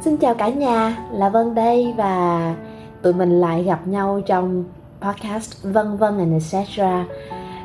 Xin 0.00 0.16
chào 0.16 0.34
cả 0.34 0.48
nhà, 0.48 0.96
là 1.12 1.28
Vân 1.28 1.54
đây 1.54 1.94
và 1.96 2.54
tụi 3.02 3.12
mình 3.12 3.40
lại 3.40 3.62
gặp 3.62 3.86
nhau 3.86 4.20
trong 4.26 4.64
podcast 5.00 5.62
Vân 5.62 5.96
Vân 5.96 6.18
and 6.18 6.54
etc. 6.54 6.80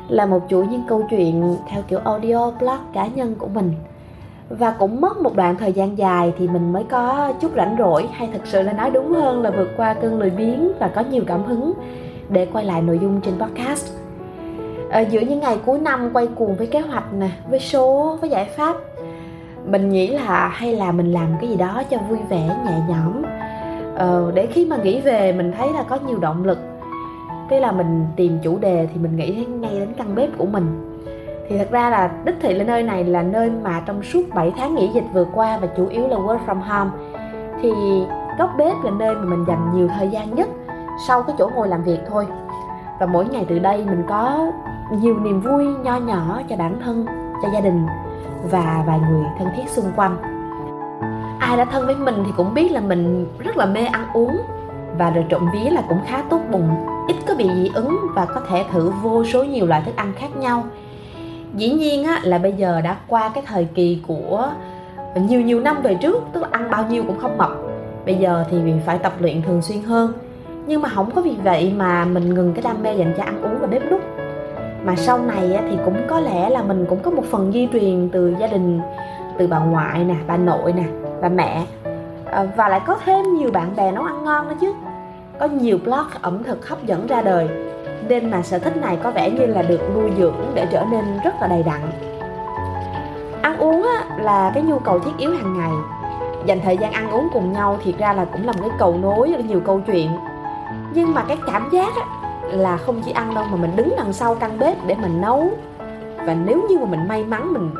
Là 0.08 0.26
một 0.26 0.40
chuỗi 0.48 0.66
những 0.66 0.82
câu 0.88 1.06
chuyện 1.10 1.56
theo 1.68 1.82
kiểu 1.88 1.98
audio 2.04 2.50
blog 2.50 2.78
cá 2.92 3.06
nhân 3.06 3.34
của 3.38 3.48
mình 3.48 3.72
Và 4.48 4.70
cũng 4.70 5.00
mất 5.00 5.20
một 5.20 5.36
đoạn 5.36 5.56
thời 5.58 5.72
gian 5.72 5.98
dài 5.98 6.32
thì 6.38 6.48
mình 6.48 6.72
mới 6.72 6.84
có 6.84 7.32
chút 7.40 7.50
rảnh 7.56 7.76
rỗi 7.78 8.08
hay 8.12 8.28
thực 8.32 8.46
sự 8.46 8.62
là 8.62 8.72
nói 8.72 8.90
đúng 8.90 9.12
hơn 9.12 9.42
là 9.42 9.50
vượt 9.50 9.68
qua 9.76 9.94
cơn 9.94 10.18
lười 10.18 10.30
biếng 10.30 10.72
và 10.78 10.88
có 10.88 11.00
nhiều 11.00 11.22
cảm 11.26 11.44
hứng 11.44 11.72
để 12.28 12.46
quay 12.52 12.64
lại 12.64 12.82
nội 12.82 12.98
dung 13.02 13.20
trên 13.20 13.34
podcast 13.38 13.92
ở 14.90 15.00
giữa 15.00 15.20
những 15.20 15.40
ngày 15.40 15.58
cuối 15.66 15.78
năm 15.78 16.10
quay 16.12 16.26
cuồng 16.26 16.56
với 16.56 16.66
kế 16.66 16.80
hoạch 16.80 17.12
nè 17.12 17.30
với 17.50 17.60
số 17.60 18.16
với 18.20 18.30
giải 18.30 18.44
pháp 18.44 18.76
mình 19.66 19.90
nghĩ 19.90 20.06
là 20.06 20.48
hay 20.48 20.72
là 20.72 20.92
mình 20.92 21.12
làm 21.12 21.28
cái 21.40 21.50
gì 21.50 21.56
đó 21.56 21.82
cho 21.90 21.98
vui 22.08 22.18
vẻ 22.28 22.56
nhẹ 22.64 22.78
nhõm. 22.88 23.22
Ờ, 23.96 24.32
để 24.34 24.46
khi 24.46 24.66
mà 24.66 24.76
nghĩ 24.76 25.00
về 25.00 25.32
mình 25.32 25.52
thấy 25.58 25.72
là 25.72 25.82
có 25.82 25.98
nhiều 26.06 26.18
động 26.18 26.44
lực. 26.44 26.58
Cái 27.48 27.60
là 27.60 27.72
mình 27.72 28.06
tìm 28.16 28.38
chủ 28.42 28.58
đề 28.58 28.88
thì 28.92 29.00
mình 29.00 29.16
nghĩ 29.16 29.44
ngay 29.44 29.78
đến 29.78 29.92
căn 29.96 30.14
bếp 30.14 30.38
của 30.38 30.46
mình. 30.46 30.94
Thì 31.48 31.58
thật 31.58 31.70
ra 31.70 31.90
là 31.90 32.10
đích 32.24 32.34
thị 32.40 32.54
là 32.54 32.64
nơi 32.64 32.82
này 32.82 33.04
là 33.04 33.22
nơi 33.22 33.50
mà 33.62 33.82
trong 33.86 34.02
suốt 34.02 34.22
7 34.34 34.52
tháng 34.56 34.74
nghỉ 34.74 34.90
dịch 34.94 35.04
vừa 35.12 35.24
qua 35.24 35.58
và 35.58 35.66
chủ 35.76 35.86
yếu 35.86 36.08
là 36.08 36.16
work 36.16 36.38
from 36.46 36.60
home 36.60 36.90
thì 37.62 37.72
góc 38.38 38.50
bếp 38.58 38.76
là 38.84 38.90
nơi 38.90 39.14
mà 39.14 39.24
mình 39.24 39.44
dành 39.48 39.72
nhiều 39.74 39.88
thời 39.98 40.08
gian 40.08 40.34
nhất 40.34 40.48
sau 41.06 41.22
cái 41.22 41.36
chỗ 41.38 41.50
ngồi 41.54 41.68
làm 41.68 41.82
việc 41.82 41.98
thôi. 42.08 42.26
Và 43.00 43.06
mỗi 43.06 43.24
ngày 43.24 43.44
từ 43.48 43.58
đây 43.58 43.84
mình 43.84 44.02
có 44.08 44.52
nhiều 44.90 45.20
niềm 45.20 45.40
vui 45.40 45.66
nho 45.66 45.96
nhỏ 45.96 46.40
cho 46.48 46.56
bản 46.56 46.80
thân 46.84 47.06
cho 47.42 47.48
gia 47.54 47.60
đình 47.60 47.86
và 48.42 48.84
vài 48.86 48.98
người 49.10 49.24
thân 49.38 49.48
thiết 49.56 49.68
xung 49.68 49.92
quanh. 49.96 50.16
Ai 51.40 51.56
đã 51.56 51.64
thân 51.64 51.86
với 51.86 51.96
mình 51.96 52.22
thì 52.26 52.32
cũng 52.36 52.54
biết 52.54 52.72
là 52.72 52.80
mình 52.80 53.26
rất 53.38 53.56
là 53.56 53.66
mê 53.66 53.80
ăn 53.80 54.06
uống 54.14 54.36
và 54.98 55.10
rồi 55.10 55.24
trộm 55.28 55.48
vía 55.52 55.70
là 55.70 55.82
cũng 55.88 55.98
khá 56.06 56.22
tốt 56.30 56.40
bụng 56.50 56.68
ít 57.08 57.16
có 57.26 57.34
bị 57.34 57.48
dị 57.54 57.70
ứng 57.74 57.98
và 58.14 58.24
có 58.24 58.40
thể 58.48 58.64
thử 58.72 58.92
vô 59.02 59.24
số 59.24 59.44
nhiều 59.44 59.66
loại 59.66 59.82
thức 59.86 59.96
ăn 59.96 60.12
khác 60.16 60.36
nhau. 60.36 60.64
Dĩ 61.54 61.70
nhiên 61.70 62.04
á, 62.04 62.20
là 62.22 62.38
bây 62.38 62.52
giờ 62.52 62.80
đã 62.80 62.96
qua 63.08 63.30
cái 63.34 63.44
thời 63.46 63.64
kỳ 63.64 64.02
của 64.06 64.50
nhiều 65.14 65.40
nhiều 65.40 65.60
năm 65.60 65.82
về 65.82 65.94
trước 65.94 66.22
tức 66.32 66.40
là 66.40 66.48
ăn 66.50 66.70
bao 66.70 66.86
nhiêu 66.90 67.04
cũng 67.06 67.18
không 67.18 67.38
mập. 67.38 67.50
Bây 68.06 68.14
giờ 68.14 68.44
thì 68.50 68.58
mình 68.58 68.80
phải 68.86 68.98
tập 68.98 69.12
luyện 69.20 69.42
thường 69.42 69.62
xuyên 69.62 69.82
hơn. 69.82 70.12
Nhưng 70.66 70.82
mà 70.82 70.88
không 70.88 71.10
có 71.10 71.22
vì 71.22 71.36
vậy 71.44 71.72
mà 71.76 72.04
mình 72.04 72.34
ngừng 72.34 72.52
cái 72.54 72.62
đam 72.62 72.82
mê 72.82 72.94
dành 72.96 73.14
cho 73.16 73.22
ăn 73.22 73.42
uống 73.42 73.58
và 73.60 73.66
bếp 73.66 73.90
núc 73.90 74.00
mà 74.84 74.96
sau 74.96 75.18
này 75.18 75.58
thì 75.70 75.78
cũng 75.84 75.96
có 76.08 76.20
lẽ 76.20 76.50
là 76.50 76.62
mình 76.62 76.86
cũng 76.88 76.98
có 77.02 77.10
một 77.10 77.24
phần 77.30 77.52
di 77.52 77.68
truyền 77.72 78.08
từ 78.12 78.34
gia 78.40 78.46
đình, 78.46 78.80
từ 79.38 79.46
bà 79.46 79.58
ngoại 79.58 80.04
nè, 80.04 80.14
bà 80.26 80.36
nội 80.36 80.72
nè, 80.72 80.84
bà 81.22 81.28
mẹ. 81.28 81.66
Ờ, 82.24 82.48
và 82.56 82.68
lại 82.68 82.80
có 82.86 82.96
thêm 83.04 83.36
nhiều 83.36 83.50
bạn 83.50 83.76
bè 83.76 83.92
nấu 83.92 84.04
ăn 84.04 84.24
ngon 84.24 84.48
nữa 84.48 84.54
chứ. 84.60 84.72
Có 85.40 85.46
nhiều 85.46 85.78
blog 85.84 86.06
ẩm 86.20 86.44
thực 86.44 86.68
hấp 86.68 86.86
dẫn 86.86 87.06
ra 87.06 87.22
đời. 87.22 87.48
Nên 88.08 88.30
mà 88.30 88.42
sở 88.42 88.58
thích 88.58 88.76
này 88.76 88.98
có 89.02 89.10
vẻ 89.10 89.30
như 89.30 89.46
là 89.46 89.62
được 89.62 89.80
nuôi 89.94 90.10
dưỡng 90.18 90.36
để 90.54 90.66
trở 90.72 90.84
nên 90.90 91.04
rất 91.24 91.34
là 91.40 91.46
đầy 91.46 91.62
đặn. 91.62 91.80
Ăn 93.42 93.58
uống 93.58 93.86
là 94.18 94.50
cái 94.54 94.62
nhu 94.62 94.78
cầu 94.78 94.98
thiết 94.98 95.10
yếu 95.18 95.30
hàng 95.30 95.58
ngày. 95.58 95.72
Dành 96.46 96.60
thời 96.64 96.76
gian 96.76 96.92
ăn 96.92 97.10
uống 97.10 97.28
cùng 97.32 97.52
nhau 97.52 97.78
thiệt 97.84 97.98
ra 97.98 98.12
là 98.12 98.24
cũng 98.24 98.46
là 98.46 98.52
một 98.52 98.58
cái 98.62 98.70
cầu 98.78 98.96
nối, 99.02 99.28
nhiều 99.28 99.60
câu 99.60 99.80
chuyện. 99.80 100.10
Nhưng 100.94 101.14
mà 101.14 101.24
cái 101.28 101.36
cảm 101.46 101.68
giác 101.72 101.92
là 102.52 102.76
không 102.76 103.02
chỉ 103.04 103.12
ăn 103.12 103.34
đâu 103.34 103.44
mà 103.50 103.56
mình 103.56 103.76
đứng 103.76 103.94
đằng 103.96 104.12
sau 104.12 104.34
căn 104.34 104.58
bếp 104.58 104.86
để 104.86 104.94
mình 105.02 105.20
nấu. 105.20 105.50
Và 106.26 106.34
nếu 106.34 106.62
như 106.68 106.78
mà 106.78 106.84
mình 106.84 107.08
may 107.08 107.24
mắn, 107.24 107.52
mình 107.52 107.70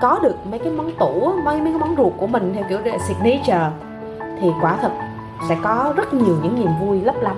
có 0.00 0.18
được 0.22 0.34
mấy 0.50 0.58
cái 0.58 0.72
món 0.72 0.90
tủ, 0.92 1.32
mấy 1.44 1.60
mấy 1.60 1.72
cái 1.72 1.80
món 1.80 1.96
ruột 1.96 2.12
của 2.16 2.26
mình 2.26 2.52
theo 2.54 2.64
kiểu 2.68 2.78
là 2.84 2.98
signature, 2.98 3.70
thì 4.40 4.48
quả 4.62 4.76
thật 4.82 4.90
sẽ 5.48 5.56
có 5.62 5.92
rất 5.96 6.14
nhiều 6.14 6.36
những 6.42 6.54
niềm 6.60 6.70
vui 6.80 7.00
lấp 7.00 7.14
lắm 7.20 7.36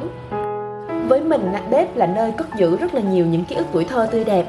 với 1.09 1.21
mình 1.21 1.53
bếp 1.71 1.97
là 1.97 2.07
nơi 2.07 2.33
cất 2.37 2.47
giữ 2.57 2.77
rất 2.77 2.95
là 2.95 3.01
nhiều 3.01 3.27
những 3.27 3.45
ký 3.45 3.57
ức 3.57 3.67
tuổi 3.73 3.85
thơ 3.85 4.09
tươi 4.13 4.25
đẹp. 4.25 4.47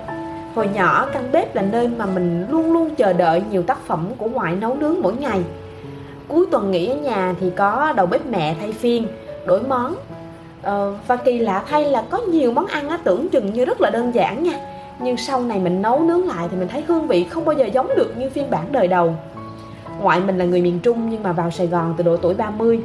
Hồi 0.56 0.70
nhỏ, 0.74 1.08
căn 1.14 1.32
bếp 1.32 1.56
là 1.56 1.62
nơi 1.62 1.88
mà 1.88 2.06
mình 2.06 2.46
luôn 2.50 2.74
luôn 2.74 2.96
chờ 2.96 3.14
đợi 3.14 3.44
nhiều 3.52 3.64
tác 3.64 3.78
phẩm 3.86 4.08
của 4.18 4.28
ngoại 4.28 4.56
nấu 4.56 4.76
nướng 4.76 5.02
mỗi 5.02 5.14
ngày. 5.16 5.44
Cuối 6.28 6.46
tuần 6.52 6.72
nghỉ 6.72 6.88
ở 6.88 6.96
nhà 6.96 7.36
thì 7.40 7.50
có 7.50 7.94
đầu 7.96 8.06
bếp 8.06 8.26
mẹ 8.26 8.56
thay 8.60 8.72
phiên, 8.72 9.08
đổi 9.46 9.62
món 9.64 9.96
ờ, 10.62 10.94
và 11.08 11.16
kỳ 11.16 11.40
lạ 11.40 11.64
thay 11.70 11.86
là 11.86 12.04
có 12.10 12.18
nhiều 12.18 12.52
món 12.52 12.68
ăn 12.68 12.90
á, 12.90 13.00
tưởng 13.04 13.30
chừng 13.30 13.54
như 13.54 13.66
rất 13.66 13.82
là 13.82 13.90
đơn 13.90 14.16
giản 14.16 14.44
nha. 14.44 14.60
Nhưng 15.00 15.18
sau 15.18 15.44
này 15.44 15.60
mình 15.60 15.82
nấu 15.82 16.00
nướng 16.00 16.28
lại 16.28 16.48
thì 16.52 16.58
mình 16.58 16.68
thấy 16.68 16.84
hương 16.88 17.08
vị 17.08 17.24
không 17.24 17.46
bao 17.46 17.56
giờ 17.56 17.66
giống 17.66 17.88
được 17.96 18.14
như 18.18 18.30
phiên 18.30 18.50
bản 18.50 18.72
đời 18.72 18.88
đầu. 18.88 19.16
Ngoại 20.02 20.20
mình 20.20 20.38
là 20.38 20.46
người 20.46 20.62
miền 20.62 20.80
Trung 20.80 21.10
nhưng 21.10 21.24
mà 21.24 21.32
vào 21.32 21.52
Sài 21.52 21.68
Gòn 21.68 21.94
từ 21.98 22.04
độ 22.04 22.18
tuổi 22.18 22.34
30 22.34 22.82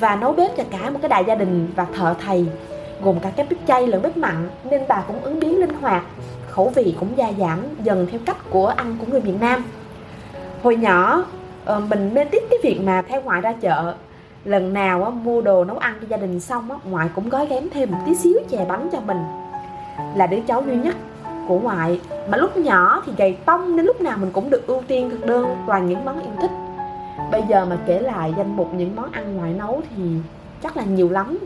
và 0.00 0.16
nấu 0.16 0.32
bếp 0.32 0.56
cho 0.56 0.64
cả 0.70 0.90
một 0.90 0.98
cái 1.02 1.08
đại 1.08 1.24
gia 1.26 1.34
đình 1.34 1.68
và 1.76 1.86
thợ 1.94 2.14
thầy 2.26 2.46
gồm 3.02 3.20
cả 3.20 3.30
các 3.36 3.46
bếp 3.50 3.58
chay 3.66 3.86
lẫn 3.86 4.02
bếp 4.02 4.16
mặn 4.16 4.48
nên 4.64 4.82
bà 4.88 5.04
cũng 5.06 5.22
ứng 5.22 5.40
biến 5.40 5.60
linh 5.60 5.74
hoạt. 5.80 6.04
Khẩu 6.50 6.68
vị 6.68 6.94
cũng 7.00 7.08
gia 7.16 7.32
giảm 7.38 7.58
dần 7.82 8.06
theo 8.10 8.20
cách 8.26 8.50
của 8.50 8.66
ăn 8.66 8.96
của 9.00 9.06
người 9.10 9.20
miền 9.20 9.38
Nam. 9.40 9.64
Hồi 10.62 10.76
nhỏ 10.76 11.24
ờ, 11.64 11.80
mình 11.80 12.14
mê 12.14 12.24
tít 12.24 12.42
cái 12.50 12.58
việc 12.62 12.80
mà 12.84 13.02
theo 13.08 13.22
ngoại 13.22 13.40
ra 13.40 13.52
chợ 13.60 13.94
lần 14.44 14.72
nào 14.72 15.04
á, 15.04 15.10
mua 15.10 15.40
đồ 15.40 15.64
nấu 15.64 15.78
ăn 15.78 15.94
cho 16.00 16.06
gia 16.10 16.16
đình 16.16 16.40
xong 16.40 16.70
á, 16.70 16.76
ngoại 16.90 17.08
cũng 17.14 17.28
gói 17.28 17.46
ghém 17.46 17.68
thêm 17.70 17.90
một 17.90 17.98
tí 18.06 18.14
xíu 18.14 18.38
chè 18.50 18.64
bánh 18.68 18.88
cho 18.92 19.00
mình. 19.00 19.18
Là 20.14 20.26
đứa 20.26 20.38
cháu 20.46 20.62
duy 20.66 20.76
nhất 20.76 20.96
của 21.48 21.58
ngoại. 21.58 22.00
Mà 22.30 22.36
lúc 22.36 22.56
nhỏ 22.56 23.02
thì 23.06 23.12
gầy 23.16 23.36
tông 23.44 23.76
nên 23.76 23.86
lúc 23.86 24.00
nào 24.00 24.16
mình 24.20 24.30
cũng 24.32 24.50
được 24.50 24.66
ưu 24.66 24.82
tiên 24.88 25.10
thực 25.10 25.26
đơn 25.26 25.56
toàn 25.66 25.86
những 25.86 26.04
món 26.04 26.20
yêu 26.20 26.32
thích. 26.40 26.50
Bây 27.30 27.42
giờ 27.48 27.66
mà 27.70 27.76
kể 27.86 28.00
lại 28.00 28.34
danh 28.36 28.56
mục 28.56 28.74
những 28.74 28.96
món 28.96 29.12
ăn 29.12 29.36
ngoại 29.36 29.54
nấu 29.58 29.80
thì 29.96 30.02
chắc 30.62 30.76
là 30.76 30.84
nhiều 30.84 31.10
lắm. 31.10 31.38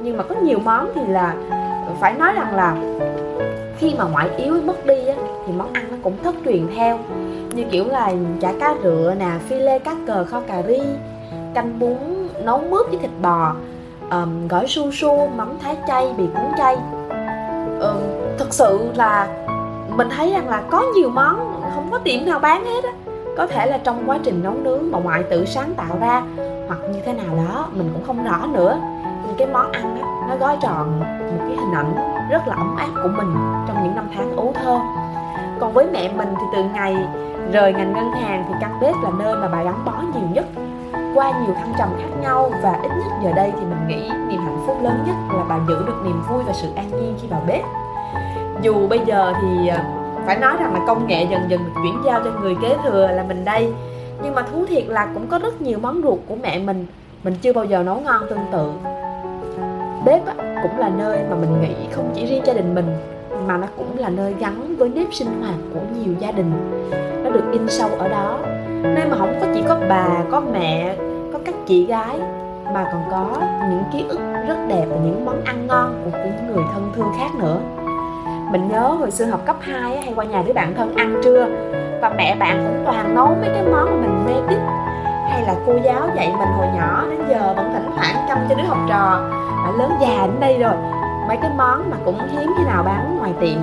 Nhưng 0.00 0.16
mà 0.16 0.22
có 0.22 0.34
nhiều 0.34 0.58
món 0.64 0.88
thì 0.94 1.00
là 1.08 1.34
phải 2.00 2.14
nói 2.14 2.32
rằng 2.32 2.54
là 2.56 2.76
khi 3.78 3.94
mà 3.98 4.04
ngoại 4.04 4.28
yếu 4.36 4.62
mất 4.62 4.86
đi 4.86 5.06
á, 5.06 5.14
thì 5.46 5.52
món 5.52 5.72
ăn 5.72 5.84
nó 5.90 5.96
cũng 6.02 6.14
thất 6.22 6.34
truyền 6.44 6.66
theo. 6.74 6.98
Như 7.52 7.64
kiểu 7.70 7.84
là 7.88 8.12
chả 8.40 8.52
cá 8.60 8.74
rựa 8.82 9.14
nè 9.18 9.30
phi 9.48 9.58
lê 9.58 9.78
cá 9.78 9.94
cờ 10.06 10.24
kho 10.24 10.40
cà 10.40 10.62
ri 10.62 10.80
canh 11.54 11.78
bún 11.78 11.96
nấu 12.48 12.60
mướp 12.70 12.86
với 12.88 12.98
thịt 12.98 13.10
bò 13.22 13.52
um, 14.10 14.48
gỏi 14.48 14.64
su 14.68 14.90
su 14.92 15.28
mắm 15.36 15.58
thái 15.62 15.76
chay 15.88 16.14
bì 16.16 16.24
cuốn 16.34 16.52
chay. 16.58 16.76
Um, 17.80 17.96
thực 18.38 18.54
sự 18.54 18.90
là 18.94 19.28
mình 19.96 20.08
thấy 20.16 20.32
rằng 20.32 20.48
là 20.48 20.62
có 20.70 20.82
nhiều 20.94 21.10
món 21.10 21.62
không 21.74 21.88
có 21.90 21.98
tiệm 21.98 22.26
nào 22.26 22.38
bán 22.38 22.64
hết 22.64 22.84
á. 22.84 22.90
Có 23.36 23.46
thể 23.46 23.66
là 23.66 23.78
trong 23.78 24.02
quá 24.06 24.18
trình 24.22 24.42
nấu 24.42 24.54
nướng 24.54 24.90
mà 24.90 24.98
ngoại 24.98 25.22
tự 25.22 25.44
sáng 25.44 25.74
tạo 25.74 25.96
ra 26.00 26.22
hoặc 26.68 26.78
như 26.92 27.00
thế 27.04 27.12
nào 27.12 27.36
đó 27.36 27.66
mình 27.72 27.90
cũng 27.94 28.04
không 28.06 28.24
rõ 28.24 28.46
nữa. 28.52 28.78
Nhưng 29.26 29.36
cái 29.38 29.48
món 29.52 29.72
ăn 29.72 30.00
á 30.02 30.08
nó 30.28 30.36
gói 30.36 30.56
tròn 30.60 31.00
một 31.00 31.36
cái 31.38 31.56
hình 31.56 31.74
ảnh 31.74 31.94
rất 32.30 32.48
là 32.48 32.54
ấm 32.54 32.76
áp 32.76 32.88
của 33.02 33.08
mình 33.16 33.34
trong 33.68 33.84
những 33.84 33.94
năm 33.94 34.08
tháng 34.16 34.36
ấu 34.36 34.54
thơ. 34.64 34.78
Còn 35.60 35.72
với 35.72 35.86
mẹ 35.92 36.12
mình 36.16 36.34
thì 36.38 36.44
từ 36.52 36.64
ngày 36.74 36.96
rời 37.52 37.72
ngành 37.72 37.92
ngân 37.92 38.12
hàng 38.12 38.44
thì 38.48 38.54
căn 38.60 38.78
bếp 38.80 38.94
là 39.02 39.10
nơi 39.18 39.34
mà 39.34 39.48
bà 39.48 39.62
gắn 39.62 39.84
bó 39.84 39.92
nhiều 40.14 40.28
nhất 40.32 40.44
qua 41.18 41.30
nhiều 41.30 41.54
thăng 41.54 41.74
trầm 41.78 41.88
khác 41.98 42.08
nhau 42.20 42.50
và 42.62 42.72
ít 42.82 42.88
nhất 42.88 43.12
giờ 43.24 43.32
đây 43.32 43.52
thì 43.60 43.60
mình 43.60 43.88
nghĩ 43.88 44.10
niềm 44.28 44.40
hạnh 44.40 44.62
phúc 44.66 44.76
lớn 44.82 45.04
nhất 45.06 45.36
là 45.36 45.44
bà 45.48 45.58
giữ 45.68 45.76
được 45.86 46.00
niềm 46.04 46.22
vui 46.28 46.42
và 46.46 46.52
sự 46.52 46.68
an 46.76 46.90
nhiên 46.90 47.14
khi 47.22 47.28
vào 47.28 47.42
bếp. 47.46 47.62
Dù 48.62 48.88
bây 48.88 49.00
giờ 49.06 49.32
thì 49.42 49.68
à, 49.68 49.84
phải 50.26 50.38
nói 50.38 50.56
rằng 50.60 50.74
là 50.74 50.80
công 50.86 51.06
nghệ 51.06 51.26
dần 51.30 51.40
dần 51.48 51.60
được 51.64 51.80
chuyển 51.82 52.02
giao 52.04 52.20
cho 52.24 52.30
người 52.40 52.56
kế 52.62 52.76
thừa 52.84 53.06
là 53.06 53.22
mình 53.22 53.44
đây, 53.44 53.72
nhưng 54.22 54.34
mà 54.34 54.42
thú 54.42 54.66
thiệt 54.66 54.84
là 54.86 55.08
cũng 55.14 55.26
có 55.26 55.38
rất 55.38 55.62
nhiều 55.62 55.78
món 55.82 56.02
ruột 56.02 56.18
của 56.28 56.36
mẹ 56.42 56.58
mình 56.58 56.86
mình 57.24 57.34
chưa 57.42 57.52
bao 57.52 57.64
giờ 57.64 57.82
nấu 57.82 58.00
ngon 58.00 58.22
tương 58.30 58.46
tự. 58.52 58.72
Bếp 60.04 60.22
cũng 60.62 60.78
là 60.78 60.88
nơi 60.88 61.18
mà 61.30 61.36
mình 61.36 61.60
nghĩ 61.60 61.74
không 61.92 62.10
chỉ 62.14 62.26
riêng 62.26 62.42
gia 62.46 62.52
đình 62.52 62.74
mình, 62.74 62.96
mà 63.46 63.56
nó 63.56 63.66
cũng 63.76 63.98
là 63.98 64.08
nơi 64.08 64.34
gắn 64.38 64.76
với 64.78 64.88
nếp 64.88 65.06
sinh 65.12 65.40
hoạt 65.40 65.58
của 65.74 65.80
nhiều 65.94 66.14
gia 66.18 66.30
đình. 66.30 66.52
Nó 67.24 67.30
được 67.30 67.44
in 67.52 67.68
sâu 67.68 67.88
ở 67.98 68.08
đó, 68.08 68.38
nơi 68.82 69.06
mà 69.10 69.16
không 69.16 69.38
có 69.40 69.46
chỉ 69.54 69.62
có 69.68 69.78
bà, 69.88 70.08
có 70.30 70.42
mẹ 70.52 70.96
chị 71.68 71.86
gái, 71.86 72.20
mà 72.74 72.88
còn 72.92 73.02
có 73.10 73.26
những 73.70 73.82
ký 73.92 74.04
ức 74.08 74.20
rất 74.48 74.56
đẹp 74.68 74.84
và 74.88 74.96
những 74.96 75.24
món 75.26 75.44
ăn 75.44 75.66
ngon 75.66 76.02
của 76.04 76.18
những 76.18 76.46
người 76.46 76.64
thân 76.72 76.92
thương 76.96 77.12
khác 77.18 77.34
nữa. 77.34 77.56
Mình 78.50 78.68
nhớ 78.68 78.80
hồi 78.80 79.10
xưa 79.10 79.24
học 79.24 79.40
cấp 79.46 79.56
2 79.60 80.02
hay 80.02 80.12
qua 80.16 80.24
nhà 80.24 80.42
đứa 80.46 80.52
bạn 80.52 80.74
thân 80.74 80.94
ăn 80.94 81.20
trưa, 81.24 81.46
và 82.02 82.08
mẹ 82.16 82.36
bạn 82.40 82.64
cũng 82.66 82.84
toàn 82.84 83.14
nấu 83.14 83.26
mấy 83.26 83.50
cái 83.54 83.62
món 83.62 83.84
mà 83.84 84.06
mình 84.06 84.24
mê 84.26 84.32
thích 84.48 84.62
hay 85.30 85.42
là 85.42 85.54
cô 85.66 85.72
giáo 85.84 86.08
dạy 86.16 86.32
mình 86.38 86.48
hồi 86.56 86.66
nhỏ, 86.76 87.04
đến 87.10 87.20
giờ 87.28 87.54
vẫn 87.56 87.72
thỉnh 87.74 87.90
thoảng 87.96 88.16
chăm 88.28 88.38
cho 88.48 88.54
đứa 88.54 88.64
học 88.64 88.78
trò. 88.88 89.20
Đã 89.64 89.70
lớn 89.78 89.92
già 90.00 90.26
đến 90.26 90.40
đây 90.40 90.58
rồi, 90.58 90.74
mấy 91.28 91.36
cái 91.36 91.50
món 91.56 91.90
mà 91.90 91.96
cũng 92.04 92.18
hiếm 92.18 92.52
khi 92.58 92.64
nào 92.64 92.82
bán 92.82 93.18
ngoài 93.18 93.32
tiệm. 93.40 93.58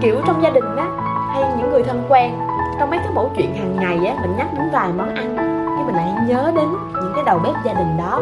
Kiểu 0.00 0.16
trong 0.26 0.42
gia 0.42 0.50
đình 0.50 0.76
á, 0.76 0.86
hay 1.32 1.44
những 1.58 1.70
người 1.70 1.82
thân 1.82 2.02
quen, 2.08 2.32
trong 2.78 2.90
mấy 2.90 2.98
cái 2.98 3.10
mẫu 3.14 3.30
chuyện 3.36 3.54
hàng 3.54 3.76
ngày 3.76 4.06
á, 4.06 4.14
mình 4.22 4.36
nhắc 4.36 4.46
đến 4.56 4.70
vài 4.72 4.88
món 4.96 5.14
ăn, 5.14 5.36
cái 5.76 5.84
mình 5.86 5.94
lại 5.94 6.14
nhớ 6.28 6.52
đến 6.56 6.68
những 7.02 7.12
cái 7.14 7.24
đầu 7.24 7.38
bếp 7.38 7.54
gia 7.64 7.72
đình 7.72 7.96
đó. 7.98 8.20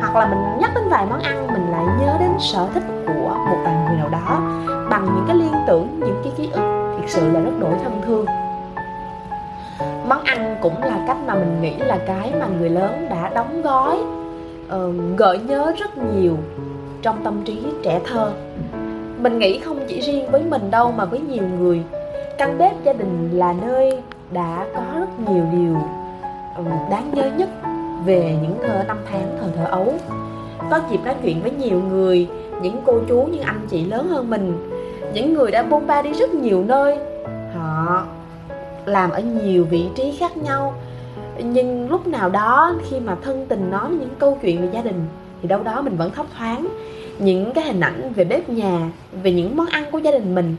Hoặc 0.00 0.16
là 0.16 0.26
mình 0.26 0.58
nhắc 0.60 0.70
đến 0.74 0.84
vài 0.88 1.06
món 1.10 1.20
ăn 1.20 1.46
mình 1.46 1.70
lại 1.70 1.84
nhớ 2.00 2.16
đến 2.20 2.30
sở 2.38 2.66
thích 2.74 2.82
của 3.06 3.34
một 3.50 3.56
vài 3.64 3.74
người 3.74 3.98
nào 3.98 4.08
đó 4.08 4.40
bằng 4.90 5.04
những 5.04 5.24
cái 5.26 5.36
liên 5.36 5.52
tưởng 5.66 6.00
những 6.00 6.20
cái 6.24 6.32
ký 6.36 6.50
ức 6.52 6.92
thực 6.96 7.08
sự 7.08 7.30
là 7.32 7.40
rất 7.40 7.52
đổi 7.60 7.72
thân 7.84 8.02
thương. 8.06 8.26
Món 10.08 10.24
ăn 10.24 10.56
cũng 10.62 10.82
là 10.82 11.04
cách 11.06 11.16
mà 11.26 11.34
mình 11.34 11.62
nghĩ 11.62 11.76
là 11.76 11.98
cái 12.06 12.32
mà 12.40 12.46
người 12.46 12.70
lớn 12.70 13.06
đã 13.10 13.30
đóng 13.34 13.62
gói 13.62 13.98
uh, 14.66 14.94
gợi 15.16 15.38
nhớ 15.38 15.72
rất 15.78 15.98
nhiều 15.98 16.36
trong 17.02 17.24
tâm 17.24 17.42
trí 17.44 17.66
trẻ 17.82 18.00
thơ. 18.06 18.32
Mình 19.18 19.38
nghĩ 19.38 19.58
không 19.58 19.78
chỉ 19.88 20.00
riêng 20.00 20.30
với 20.30 20.42
mình 20.42 20.70
đâu 20.70 20.92
mà 20.92 21.04
với 21.04 21.20
nhiều 21.20 21.44
người. 21.58 21.82
Căn 22.38 22.58
bếp 22.58 22.84
gia 22.84 22.92
đình 22.92 23.30
là 23.32 23.54
nơi 23.66 24.02
đã 24.30 24.66
có 24.74 24.82
rất 25.00 25.20
nhiều 25.28 25.44
điều 25.52 25.76
ờ, 26.54 26.62
đáng 26.90 27.10
nhớ 27.14 27.30
nhất 27.36 27.48
về 28.04 28.36
những 28.42 28.58
thơ 28.62 28.84
năm 28.86 28.98
tháng 29.10 29.38
thời 29.40 29.50
thơ 29.56 29.64
ấu. 29.64 29.94
Có 30.70 30.80
dịp 30.90 31.00
nói 31.04 31.14
chuyện 31.22 31.42
với 31.42 31.50
nhiều 31.50 31.82
người, 31.90 32.28
những 32.62 32.82
cô 32.84 32.98
chú, 33.08 33.22
những 33.22 33.42
anh 33.42 33.66
chị 33.70 33.84
lớn 33.84 34.08
hơn 34.08 34.30
mình. 34.30 34.68
Những 35.14 35.34
người 35.34 35.50
đã 35.50 35.62
bôn 35.62 35.86
ba 35.86 36.02
đi 36.02 36.12
rất 36.12 36.34
nhiều 36.34 36.64
nơi. 36.64 36.98
Họ 37.54 38.02
làm 38.84 39.10
ở 39.10 39.20
nhiều 39.20 39.64
vị 39.64 39.84
trí 39.94 40.16
khác 40.18 40.36
nhau. 40.36 40.74
Nhưng 41.38 41.90
lúc 41.90 42.06
nào 42.06 42.28
đó, 42.28 42.74
khi 42.88 43.00
mà 43.00 43.16
thân 43.22 43.46
tình 43.48 43.70
nói 43.70 43.90
những 43.90 44.14
câu 44.18 44.38
chuyện 44.42 44.62
về 44.62 44.68
gia 44.72 44.82
đình, 44.82 45.06
thì 45.42 45.48
đâu 45.48 45.62
đó 45.62 45.82
mình 45.82 45.96
vẫn 45.96 46.10
thấp 46.10 46.26
thoáng. 46.38 46.66
Những 47.18 47.52
cái 47.52 47.64
hình 47.64 47.80
ảnh 47.80 48.12
về 48.12 48.24
bếp 48.24 48.48
nhà, 48.48 48.90
về 49.22 49.32
những 49.32 49.56
món 49.56 49.66
ăn 49.66 49.84
của 49.90 49.98
gia 49.98 50.10
đình 50.10 50.34
mình, 50.34 50.56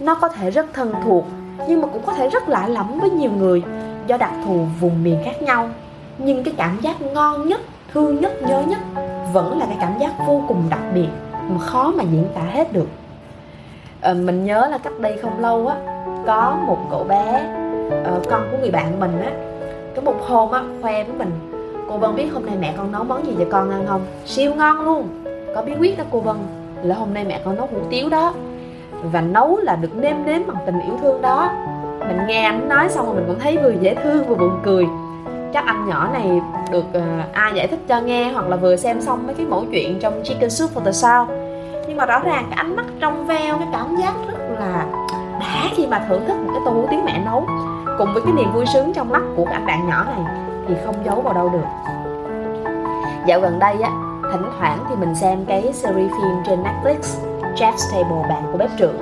nó 0.00 0.14
có 0.14 0.28
thể 0.28 0.50
rất 0.50 0.66
thân 0.72 0.92
thuộc, 1.04 1.24
nhưng 1.68 1.80
mà 1.80 1.88
cũng 1.88 2.02
có 2.06 2.12
thể 2.12 2.28
rất 2.28 2.48
lạ 2.48 2.68
lẫm 2.68 2.98
với 3.00 3.10
nhiều 3.10 3.30
người, 3.30 3.62
do 4.06 4.16
đặc 4.16 4.32
thù 4.44 4.66
vùng 4.80 5.04
miền 5.04 5.18
khác 5.24 5.42
nhau 5.42 5.70
nhưng 6.18 6.44
cái 6.44 6.54
cảm 6.56 6.78
giác 6.80 7.02
ngon 7.02 7.48
nhất 7.48 7.60
thương 7.92 8.20
nhất 8.20 8.32
nhớ 8.42 8.62
nhất 8.68 8.78
vẫn 9.32 9.58
là 9.58 9.66
cái 9.66 9.76
cảm 9.80 9.98
giác 10.00 10.12
vô 10.26 10.42
cùng 10.48 10.62
đặc 10.70 10.80
biệt 10.94 11.08
mà 11.48 11.58
khó 11.58 11.92
mà 11.96 12.04
diễn 12.04 12.24
tả 12.34 12.40
hết 12.40 12.72
được. 12.72 12.88
À, 14.00 14.14
mình 14.14 14.44
nhớ 14.44 14.68
là 14.70 14.78
cách 14.78 15.00
đây 15.00 15.18
không 15.22 15.40
lâu 15.40 15.66
á 15.66 15.76
có 16.26 16.58
một 16.66 16.78
cậu 16.90 17.04
bé 17.04 17.46
uh, 17.88 18.28
con 18.30 18.48
của 18.50 18.56
người 18.60 18.70
bạn 18.70 19.00
mình 19.00 19.20
á 19.20 19.32
có 19.96 20.02
một 20.02 20.16
hôm 20.26 20.50
á 20.50 20.62
khoe 20.82 21.04
với 21.04 21.14
mình 21.18 21.30
cô 21.90 21.98
vân 21.98 22.16
biết 22.16 22.28
hôm 22.32 22.46
nay 22.46 22.56
mẹ 22.60 22.74
con 22.76 22.92
nấu 22.92 23.04
món 23.04 23.26
gì 23.26 23.34
cho 23.38 23.44
con 23.50 23.70
ăn 23.70 23.86
không? 23.88 24.00
Siêu 24.26 24.54
ngon 24.54 24.80
luôn 24.80 25.08
có 25.54 25.62
bí 25.62 25.72
quyết 25.80 25.98
đó 25.98 26.04
cô 26.10 26.20
vân 26.20 26.36
là 26.82 26.94
hôm 26.94 27.14
nay 27.14 27.24
mẹ 27.24 27.40
con 27.44 27.56
nấu 27.56 27.66
hủ 27.66 27.78
tiếu 27.90 28.08
đó. 28.08 28.34
Và 29.12 29.20
nấu 29.20 29.56
là 29.56 29.76
được 29.76 29.96
nêm 29.96 30.26
nếm 30.26 30.46
bằng 30.46 30.56
tình 30.66 30.80
yêu 30.80 30.98
thương 31.02 31.22
đó. 31.22 31.50
Mình 31.98 32.18
nghe 32.26 32.42
anh 32.42 32.68
nói 32.68 32.88
xong 32.88 33.06
rồi 33.06 33.14
mình 33.14 33.24
cũng 33.26 33.38
thấy 33.38 33.56
vừa 33.56 33.72
dễ 33.80 33.94
thương 33.94 34.24
vừa 34.24 34.34
buồn 34.34 34.58
cười 34.64 34.86
chắc 35.52 35.66
anh 35.66 35.88
nhỏ 35.88 36.08
này 36.12 36.40
được 36.70 36.84
uh, 36.98 37.34
ai 37.34 37.52
giải 37.54 37.66
thích 37.66 37.80
cho 37.88 38.00
nghe 38.00 38.32
hoặc 38.32 38.48
là 38.48 38.56
vừa 38.56 38.76
xem 38.76 39.00
xong 39.00 39.26
mấy 39.26 39.34
cái 39.34 39.46
mẫu 39.46 39.64
chuyện 39.72 39.98
trong 40.00 40.20
Chicken 40.24 40.50
Soup 40.50 40.70
for 40.74 40.84
the 40.84 40.92
Soul. 40.92 41.28
Nhưng 41.88 41.96
mà 41.96 42.06
rõ 42.06 42.20
ràng 42.20 42.46
cái 42.50 42.56
ánh 42.56 42.76
mắt 42.76 42.86
trong 43.00 43.26
veo 43.26 43.58
cái 43.58 43.68
cảm 43.72 43.96
giác 43.96 44.14
rất 44.26 44.38
là 44.58 44.86
đã 45.40 45.70
khi 45.76 45.86
mà 45.86 46.04
thưởng 46.08 46.24
thức 46.26 46.36
một 46.36 46.50
cái 46.52 46.62
tô 46.64 46.70
hủ 46.70 46.86
tiếu 46.90 47.00
mẹ 47.04 47.22
nấu. 47.24 47.46
Cùng 47.98 48.14
với 48.14 48.22
cái 48.22 48.32
niềm 48.32 48.52
vui 48.54 48.66
sướng 48.66 48.92
trong 48.92 49.10
mắt 49.10 49.22
của 49.36 49.46
anh 49.52 49.66
bạn 49.66 49.88
nhỏ 49.88 50.04
này 50.04 50.34
thì 50.68 50.74
không 50.84 50.94
giấu 51.04 51.20
vào 51.20 51.34
đâu 51.34 51.48
được. 51.48 51.66
Dạo 53.26 53.40
gần 53.40 53.58
đây 53.58 53.82
á 53.82 53.90
thỉnh 54.32 54.42
thoảng 54.58 54.78
thì 54.88 54.96
mình 54.96 55.14
xem 55.14 55.44
cái 55.44 55.72
series 55.72 56.10
phim 56.10 56.42
trên 56.46 56.62
Netflix 56.62 56.98
Chef's 57.56 57.92
Table 57.92 58.28
bạn 58.28 58.42
của 58.52 58.58
bếp 58.58 58.70
trưởng. 58.78 58.98